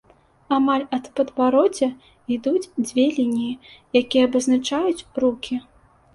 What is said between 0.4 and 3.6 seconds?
Амаль ад падбароддзя ідуць дзве лініі,